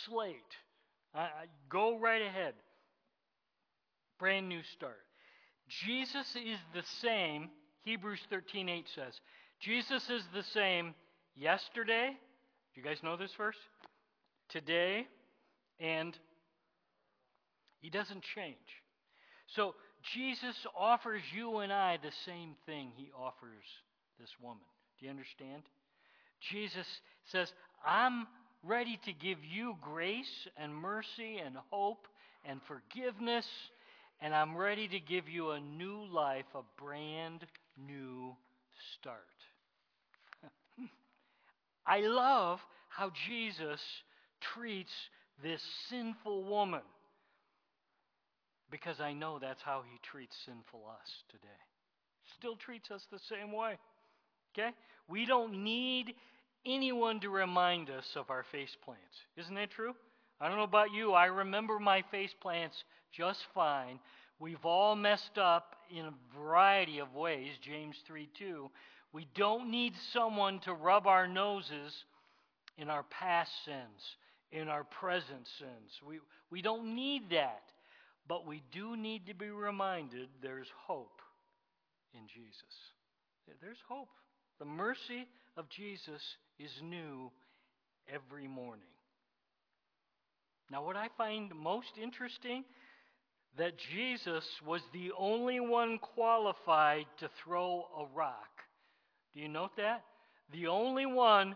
[0.06, 0.36] slate.
[1.14, 1.28] I,
[1.68, 2.54] go right ahead.
[4.18, 5.00] Brand new start.
[5.68, 7.48] Jesus is the same,
[7.82, 9.20] Hebrews 13:8 says.
[9.60, 10.94] Jesus is the same
[11.36, 12.16] yesterday.
[12.80, 13.58] You guys know this verse?
[14.48, 15.06] Today
[15.80, 16.16] and
[17.82, 18.56] he doesn't change.
[19.54, 19.74] So
[20.14, 23.66] Jesus offers you and I the same thing he offers
[24.18, 24.64] this woman.
[24.98, 25.62] Do you understand?
[26.50, 26.86] Jesus
[27.30, 27.52] says,
[27.86, 28.26] I'm
[28.62, 32.06] ready to give you grace and mercy and hope
[32.46, 33.46] and forgiveness.
[34.22, 37.44] And I'm ready to give you a new life, a brand
[37.76, 38.34] new
[38.98, 39.29] start.
[41.86, 43.80] I love how Jesus
[44.40, 44.92] treats
[45.42, 46.82] this sinful woman
[48.70, 51.48] because I know that's how he treats sinful us today.
[52.38, 53.78] Still treats us the same way.
[54.54, 54.70] Okay?
[55.08, 56.14] We don't need
[56.64, 59.02] anyone to remind us of our face plants.
[59.36, 59.94] Isn't that true?
[60.40, 61.12] I don't know about you.
[61.12, 63.98] I remember my face plants just fine.
[64.38, 68.70] We've all messed up in a variety of ways, James 3 2.
[69.12, 72.04] We don't need someone to rub our noses
[72.78, 74.16] in our past sins,
[74.52, 76.00] in our present sins.
[76.06, 76.20] We,
[76.50, 77.62] we don't need that.
[78.28, 81.20] But we do need to be reminded there's hope
[82.14, 82.62] in Jesus.
[83.60, 84.08] There's hope.
[84.60, 86.22] The mercy of Jesus
[86.58, 87.32] is new
[88.08, 88.84] every morning.
[90.70, 92.64] Now, what I find most interesting
[93.58, 98.49] that Jesus was the only one qualified to throw a rock.
[99.34, 100.04] Do you note that?
[100.52, 101.54] The only one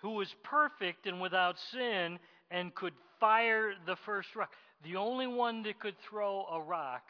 [0.00, 2.18] who was perfect and without sin
[2.50, 4.50] and could fire the first rock.
[4.84, 7.02] The only one that could throw a rock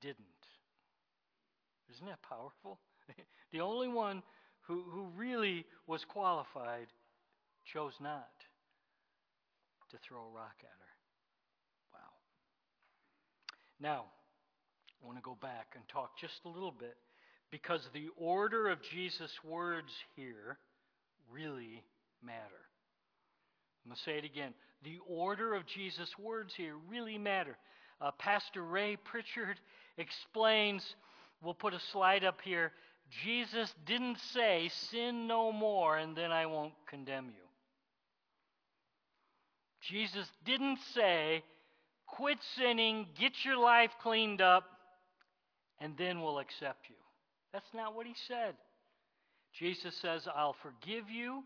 [0.00, 0.16] didn't.
[1.92, 2.78] Isn't that powerful?
[3.52, 4.22] the only one
[4.62, 6.86] who, who really was qualified
[7.72, 8.28] chose not
[9.90, 10.94] to throw a rock at her.
[11.94, 12.10] Wow.
[13.80, 14.04] Now,
[15.02, 16.96] I want to go back and talk just a little bit
[17.50, 20.58] because the order of Jesus' words here
[21.30, 21.82] really
[22.22, 22.38] matter.
[23.84, 24.54] I'm going to say it again.
[24.82, 27.56] The order of Jesus' words here really matter.
[28.00, 29.58] Uh, Pastor Ray Pritchard
[29.96, 30.94] explains,
[31.42, 32.72] we'll put a slide up here.
[33.24, 37.48] Jesus didn't say, Sin no more, and then I won't condemn you.
[39.80, 41.42] Jesus didn't say,
[42.06, 44.64] Quit sinning, get your life cleaned up,
[45.80, 46.96] and then we'll accept you.
[47.52, 48.54] That's not what he said.
[49.58, 51.42] Jesus says, I'll forgive you,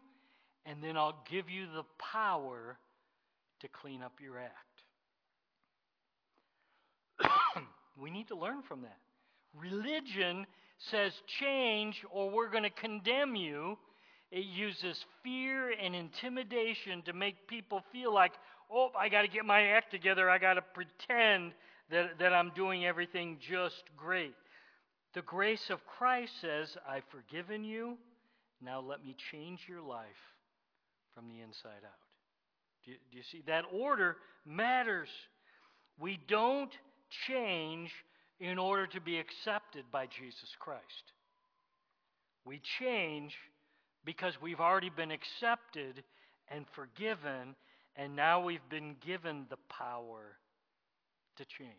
[0.67, 2.77] and then I'll give you the power
[3.61, 4.73] to clean up your act.
[8.01, 8.99] we need to learn from that.
[9.59, 10.47] Religion
[10.91, 13.79] says change or we're going to condemn you.
[14.31, 18.33] It uses fear and intimidation to make people feel like,
[18.73, 20.29] oh, I got to get my act together.
[20.31, 21.53] I got to pretend
[21.91, 24.35] that, that I'm doing everything just great.
[25.15, 27.99] The grace of Christ says, I've forgiven you.
[28.63, 30.07] Now let me change your life
[31.15, 32.03] from the inside out.
[32.85, 33.43] Do you, do you see?
[33.47, 35.09] That order matters.
[36.01, 36.73] We don't
[37.27, 37.91] change
[38.41, 41.13] in order to be accepted by Jesus Christ.
[42.45, 43.35] We change
[44.05, 46.03] because we've already been accepted
[46.49, 47.55] and forgiven,
[47.97, 50.37] and now we've been given the power
[51.37, 51.71] to change.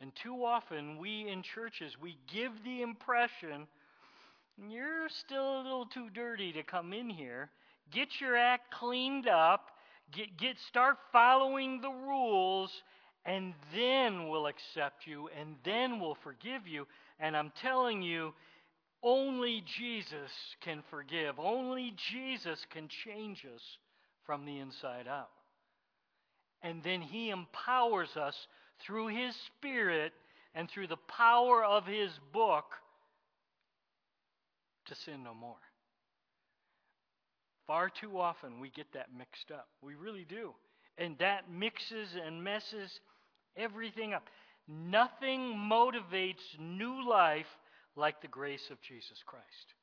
[0.00, 3.66] And too often, we in churches, we give the impression
[4.58, 7.50] you're still a little too dirty to come in here.
[7.92, 9.66] Get your act cleaned up,
[10.12, 12.70] get, get start following the rules,
[13.26, 16.86] and then we'll accept you, and then we'll forgive you.
[17.20, 18.32] And I'm telling you,
[19.02, 20.30] only Jesus
[20.62, 21.38] can forgive.
[21.38, 23.62] Only Jesus can change us
[24.24, 25.30] from the inside out.
[26.62, 28.34] And then He empowers us
[28.84, 30.12] through His Spirit
[30.54, 32.64] and through the power of His book
[34.86, 35.56] to sin no more.
[37.66, 39.68] Far too often we get that mixed up.
[39.82, 40.52] We really do.
[40.98, 43.00] And that mixes and messes
[43.56, 44.28] everything up.
[44.68, 47.46] Nothing motivates new life
[47.96, 49.74] like the grace of Jesus Christ.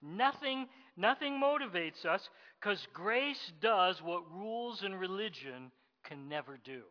[0.00, 2.28] Nothing, nothing motivates us
[2.60, 5.70] because grace does what rules and religion
[6.04, 6.82] can never do.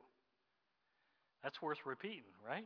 [1.48, 2.66] That's worth repeating, right?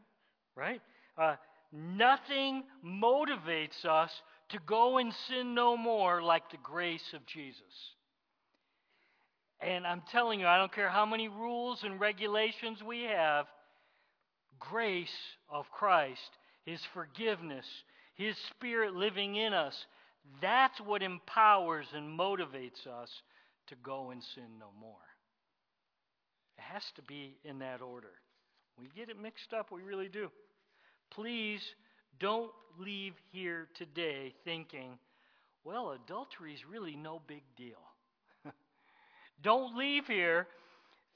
[0.56, 0.82] Right?
[1.16, 1.36] Uh,
[1.72, 4.10] nothing motivates us
[4.50, 7.62] to go and sin no more like the grace of Jesus.
[9.60, 13.46] And I'm telling you, I don't care how many rules and regulations we have,
[14.60, 15.14] grace
[15.48, 16.32] of Christ,
[16.66, 17.68] His forgiveness,
[18.16, 19.76] His Spirit living in us,
[20.42, 23.12] that's what empowers and motivates us
[23.68, 24.98] to go and sin no more.
[26.58, 28.14] It has to be in that order.
[28.80, 30.30] We get it mixed up, we really do.
[31.10, 31.62] Please
[32.20, 34.98] don't leave here today thinking,
[35.64, 37.78] well, adultery is really no big deal.
[39.44, 40.48] Don't leave here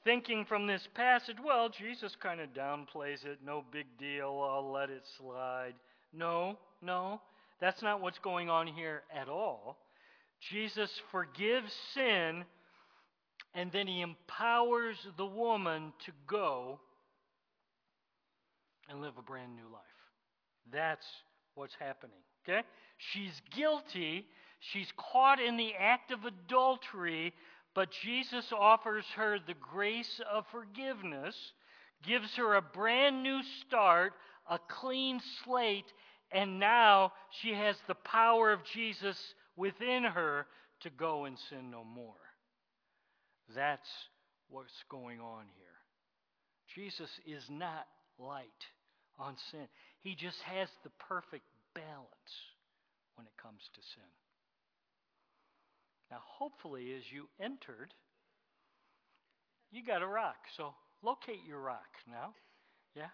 [0.03, 4.91] thinking from this passage, well, Jesus kind of downplays it, no big deal, I'll let
[4.91, 5.73] it slide.
[6.13, 7.19] No, no,
[7.59, 9.77] that's not what's going on here at all.
[10.51, 12.45] Jesus forgives sin,
[13.55, 16.79] and then he empowers the woman to go
[18.89, 19.81] and live a brand new life.
[20.71, 21.05] That's
[21.55, 22.17] what's happening.
[22.47, 22.61] Okay?
[22.97, 24.25] She's guilty.
[24.59, 27.33] She's caught in the act of adultery,
[27.73, 31.35] but Jesus offers her the grace of forgiveness,
[32.03, 34.13] gives her a brand new start,
[34.49, 35.91] a clean slate,
[36.31, 39.17] and now she has the power of Jesus
[39.55, 40.47] within her
[40.81, 42.13] to go and sin no more.
[43.55, 43.89] That's
[44.49, 45.65] what's going on here.
[46.75, 47.85] Jesus is not
[48.19, 48.65] light
[49.19, 49.67] on sin.
[50.01, 52.33] He just has the perfect balance
[53.15, 54.11] when it comes to sin.
[56.11, 57.93] Now, hopefully, as you entered,
[59.71, 60.37] you got a rock.
[60.55, 62.33] So locate your rock now.
[62.95, 63.09] Yeah?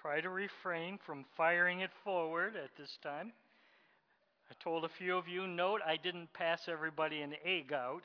[0.00, 3.32] try to refrain from firing it forward at this time.
[4.50, 8.02] I told a few of you, note I didn't pass everybody an egg out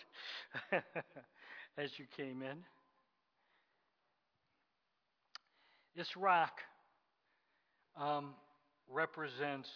[1.77, 2.57] as you came in.
[5.95, 6.59] This rock
[7.95, 8.33] um,
[8.91, 9.69] represents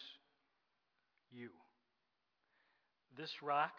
[1.32, 1.49] you.
[3.17, 3.72] This rock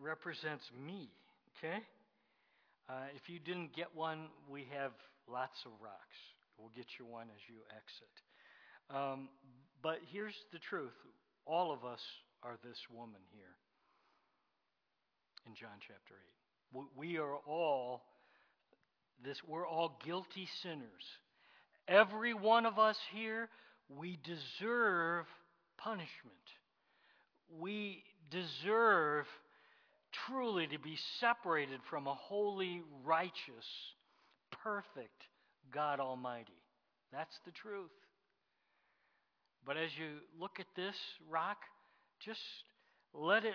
[0.00, 1.10] represents me,
[1.58, 1.82] okay?
[2.88, 4.92] Uh, if you didn't get one, we have
[5.28, 6.18] lots of rocks.
[6.56, 8.14] We'll get you one as you exit.
[8.88, 9.28] Um,
[9.82, 10.94] but here's the truth
[11.44, 12.00] all of us
[12.44, 13.56] are this woman here
[15.46, 16.14] in John chapter
[16.74, 16.84] 8.
[16.96, 18.02] We are all
[19.24, 21.04] this we're all guilty sinners.
[21.88, 23.48] Every one of us here,
[23.88, 25.26] we deserve
[25.78, 26.06] punishment.
[27.58, 29.26] We deserve
[30.26, 33.66] truly to be separated from a holy, righteous,
[34.62, 35.22] perfect
[35.72, 36.52] God Almighty.
[37.12, 37.90] That's the truth.
[39.66, 40.94] But as you look at this
[41.28, 41.58] rock,
[42.24, 42.40] just
[43.12, 43.54] let it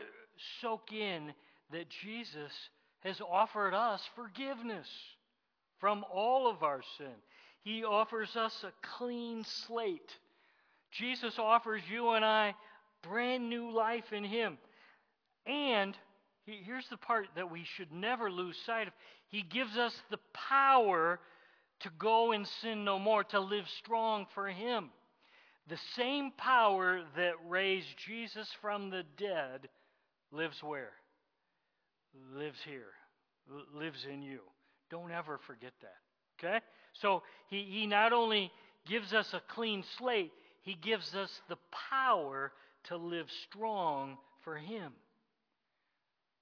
[0.61, 1.33] soak in
[1.71, 2.51] that Jesus
[2.99, 4.87] has offered us forgiveness
[5.79, 7.13] from all of our sin.
[7.61, 10.15] He offers us a clean slate.
[10.91, 12.55] Jesus offers you and I
[13.01, 14.57] brand new life in Him.
[15.45, 15.97] And
[16.45, 18.93] here's the part that we should never lose sight of
[19.29, 21.19] He gives us the power
[21.81, 24.89] to go and sin no more, to live strong for Him.
[25.67, 29.67] The same power that raised Jesus from the dead
[30.31, 30.91] lives where?
[32.35, 32.93] Lives here,
[33.73, 34.39] lives in you.
[34.89, 36.45] Don't ever forget that.
[36.45, 36.59] Okay?
[36.93, 38.51] So he, he not only
[38.87, 40.31] gives us a clean slate,
[40.61, 41.57] he gives us the
[41.91, 42.51] power
[42.85, 44.91] to live strong for him.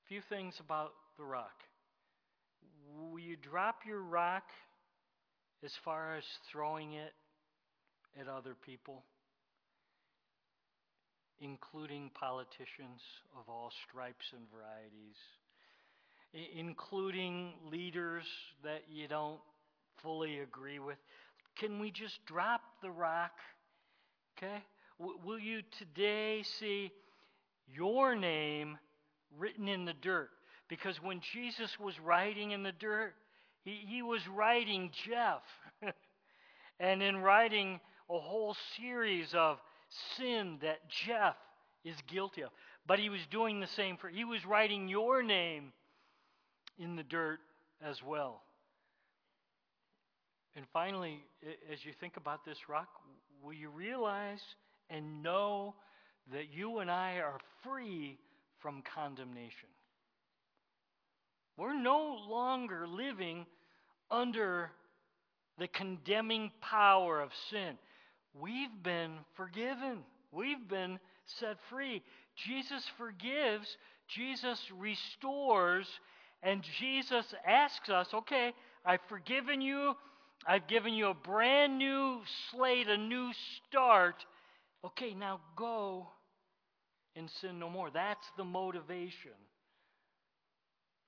[0.06, 1.64] A few things about the rock.
[2.96, 4.44] Will you drop your rock
[5.64, 7.14] as far as throwing it
[8.20, 9.04] at other people,
[11.40, 13.02] including politicians
[13.38, 15.18] of all stripes and varieties?
[16.34, 18.26] Including leaders
[18.64, 19.40] that you don't
[20.02, 20.98] fully agree with.
[21.58, 23.32] Can we just drop the rock?
[24.38, 24.64] Okay?
[25.00, 26.92] W- will you today see
[27.68, 28.78] your name
[29.38, 30.30] written in the dirt?
[30.68, 33.14] Because when Jesus was writing in the dirt,
[33.64, 35.42] he, he was writing Jeff.
[36.80, 37.80] and in writing
[38.10, 39.58] a whole series of
[40.18, 41.36] sin that Jeff
[41.86, 42.50] is guilty of.
[42.88, 45.72] But he was doing the same for, he was writing your name
[46.78, 47.40] in the dirt
[47.86, 48.42] as well.
[50.56, 51.20] And finally,
[51.72, 52.88] as you think about this rock,
[53.44, 54.42] will you realize
[54.90, 55.76] and know
[56.32, 58.18] that you and I are free
[58.62, 59.70] from condemnation?
[61.58, 63.46] We're no longer living
[64.10, 64.72] under
[65.60, 67.78] the condemning power of sin.
[68.34, 70.00] We've been forgiven.
[70.32, 71.00] We've been
[71.40, 72.02] set free.
[72.48, 73.68] Jesus forgives,
[74.08, 75.88] Jesus restores,
[76.44, 78.54] and Jesus asks us, okay,
[78.86, 79.94] I've forgiven you.
[80.46, 82.20] I've given you a brand new
[82.52, 83.32] slate, a new
[83.70, 84.16] start.
[84.84, 86.08] Okay, now go
[87.16, 87.90] and sin no more.
[87.90, 89.32] That's the motivation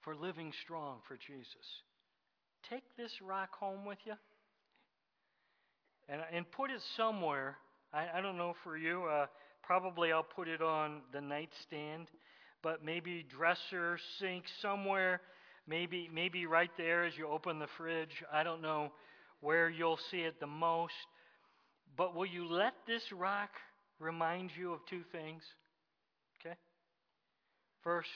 [0.01, 1.83] for living strong for Jesus.
[2.69, 4.13] Take this rock home with you
[6.07, 7.57] and, and put it somewhere.
[7.93, 9.03] I, I don't know for you.
[9.03, 9.25] Uh,
[9.63, 12.07] probably I'll put it on the nightstand
[12.62, 15.22] but maybe dresser, sink, somewhere,
[15.68, 18.24] maybe maybe right there as you open the fridge.
[18.32, 18.91] I don't know
[19.41, 20.93] where you'll see it the most.
[21.97, 23.49] But will you let this rock
[23.99, 25.43] remind you of two things?
[26.39, 26.56] Okay?
[27.84, 28.10] First,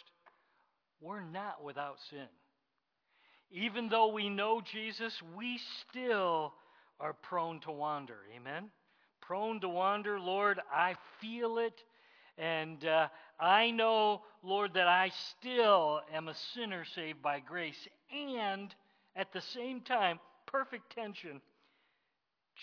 [1.02, 2.28] we're not without sin.
[3.52, 5.60] Even though we know Jesus, we
[5.90, 6.54] still
[7.00, 8.18] are prone to wander.
[8.36, 8.70] Amen?
[9.22, 11.82] Prone to wander, Lord, I feel it.
[12.40, 13.10] And uh,
[13.40, 17.88] I know, Lord, that I still am a sinner saved by grace.
[18.12, 18.74] And
[19.16, 21.42] at the same time, perfect tension,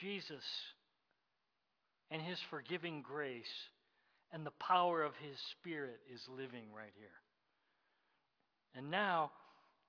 [0.01, 0.45] Jesus
[2.11, 3.68] and his forgiving grace
[4.33, 7.09] and the power of his Spirit is living right here.
[8.74, 9.31] And now,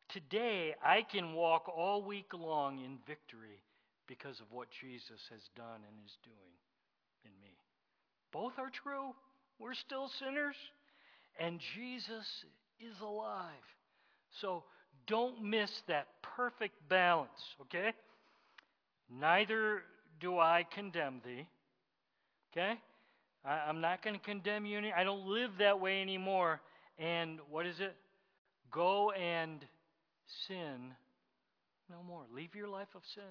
[0.10, 3.62] today, I can walk all week long in victory
[4.08, 6.56] because of what Jesus has done and is doing
[7.26, 7.58] in me.
[8.32, 9.14] Both are true.
[9.60, 10.56] We're still sinners
[11.40, 12.26] and Jesus
[12.80, 13.52] is alive.
[14.42, 14.64] So
[15.08, 17.94] don't miss that perfect balance, okay?
[19.10, 19.84] Neither
[20.20, 21.48] do I condemn thee,
[22.52, 22.74] okay?
[23.46, 24.78] I, am not going to condemn you.
[24.78, 26.60] Any, I don't live that way anymore.
[27.00, 27.96] And what is it?
[28.72, 29.64] Go and
[30.48, 30.94] sin
[31.90, 32.24] no more.
[32.34, 33.24] Leave your life of sin.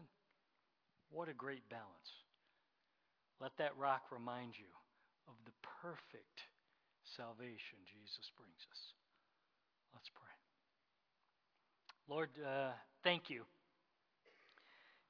[1.11, 1.85] What a great balance.
[3.41, 4.65] Let that rock remind you
[5.29, 5.53] of the
[5.83, 6.41] perfect
[7.17, 8.81] salvation Jesus brings us.
[9.95, 10.37] Let's pray.
[12.09, 12.73] Lord, uh,
[13.03, 13.43] thank you.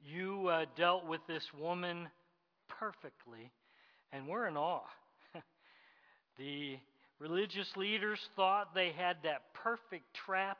[0.00, 2.08] You uh, dealt with this woman
[2.68, 3.50] perfectly,
[4.12, 4.82] and we're in awe.
[6.38, 6.76] the
[7.18, 10.58] religious leaders thought they had that perfect trap,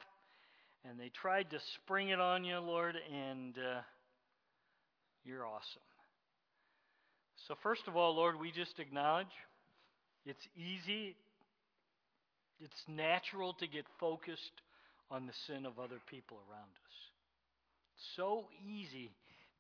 [0.84, 3.80] and they tried to spring it on you, Lord, and uh,
[5.24, 5.82] you're awesome.
[7.46, 9.26] So, first of all, Lord, we just acknowledge
[10.24, 11.14] it's easy,
[12.60, 14.62] it's natural to get focused
[15.10, 16.94] on the sin of other people around us.
[17.94, 19.12] It's so easy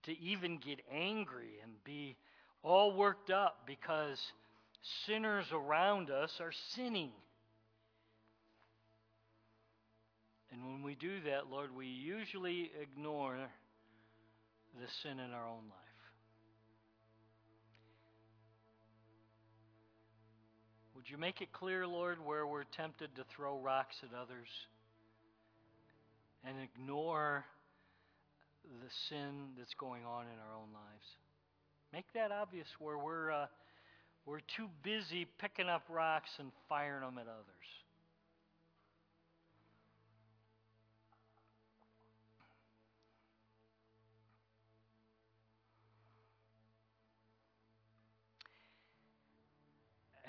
[0.04, 2.16] to even get angry and be
[2.64, 4.18] all worked up because
[5.06, 7.12] sinners around us are sinning.
[10.50, 13.36] And when we do that, Lord, we usually ignore
[14.80, 15.85] the sin in our own life.
[21.06, 24.48] Would you make it clear, Lord, where we're tempted to throw rocks at others
[26.44, 27.44] and ignore
[28.64, 31.06] the sin that's going on in our own lives?
[31.92, 33.46] Make that obvious where we're, uh,
[34.24, 37.68] we're too busy picking up rocks and firing them at others.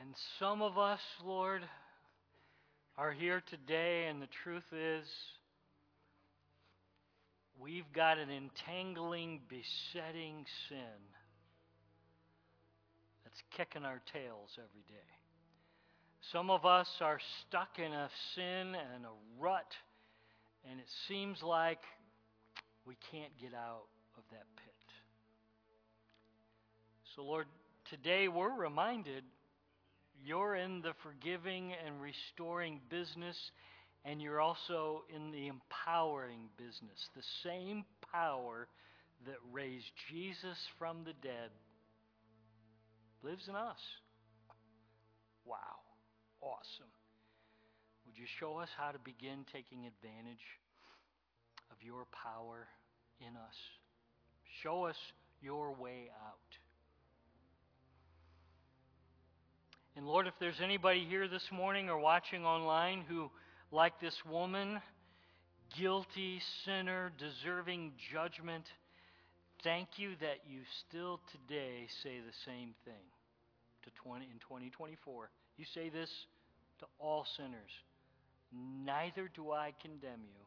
[0.08, 1.64] And some of us, Lord,
[2.98, 5.06] are here today, and the truth is,
[7.60, 11.02] we've got an entangling, besetting sin
[13.26, 15.12] that's kicking our tails every day.
[16.32, 19.74] Some of us are stuck in a sin and a rut,
[20.72, 21.82] and it seems like
[22.86, 23.88] we can't get out
[24.18, 24.74] of that pit.
[27.14, 27.48] So, Lord,
[27.90, 29.26] today we're reminded
[30.26, 33.38] you're in the forgiving and restoring business,
[34.06, 37.10] and you're also in the empowering business.
[37.16, 38.68] The same power
[39.26, 41.50] that raised Jesus from the dead
[43.24, 43.80] lives in us.
[45.46, 45.58] Wow.
[46.42, 46.92] Awesome.
[48.06, 50.46] Would you show us how to begin taking advantage
[51.72, 52.68] of your power
[53.20, 53.58] in us?
[54.64, 54.96] Show us
[55.42, 56.67] your way out.
[59.98, 63.32] And Lord, if there's anybody here this morning or watching online who,
[63.72, 64.80] like this woman,
[65.76, 68.64] guilty, sinner, deserving judgment,
[69.64, 72.94] thank you that you still today say the same thing
[73.86, 75.32] to 20, in 2024.
[75.58, 76.12] You say this
[76.80, 77.72] to all sinners
[78.86, 80.46] Neither do I condemn you.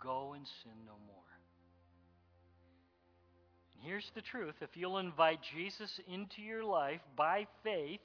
[0.00, 1.31] Go and sin no more.
[3.82, 8.00] Here's the truth if you'll invite Jesus into your life by faith,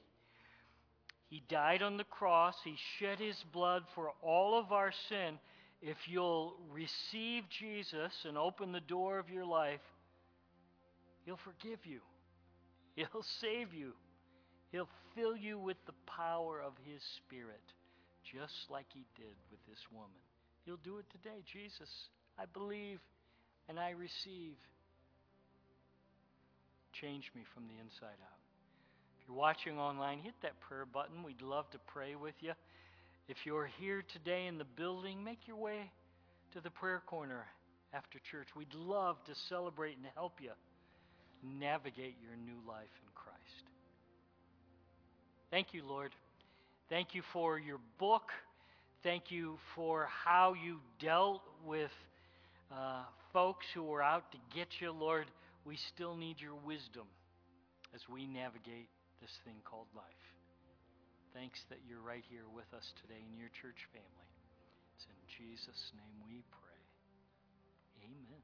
[1.29, 5.37] He died on the cross, He shed His blood for all of our sin.
[5.79, 9.81] If you'll receive Jesus and open the door of your life,
[11.25, 11.99] He'll forgive you,
[12.95, 13.93] He'll save you,
[14.71, 17.61] He'll fill you with the power of His Spirit,
[18.33, 20.09] just like He did with this woman.
[20.65, 21.43] He'll do it today.
[21.53, 21.89] Jesus,
[22.39, 22.99] I believe
[23.69, 24.55] and I receive
[27.01, 28.39] change me from the inside out.
[29.19, 31.23] If you're watching online, hit that prayer button.
[31.23, 32.53] We'd love to pray with you.
[33.27, 35.91] If you're here today in the building, make your way
[36.53, 37.45] to the prayer corner
[37.93, 38.47] after church.
[38.55, 40.51] We'd love to celebrate and help you
[41.43, 43.37] navigate your new life in Christ.
[45.51, 46.11] Thank you, Lord.
[46.89, 48.31] Thank you for your book.
[49.03, 51.91] Thank you for how you dealt with
[52.71, 55.25] uh, folks who were out to get you, Lord
[55.67, 57.11] we still need your wisdom
[57.91, 58.87] as we navigate
[59.19, 60.25] this thing called life.
[61.35, 64.31] Thanks that you're right here with us today in your church family.
[64.95, 66.83] It's in Jesus' name we pray.
[67.99, 68.36] Amen.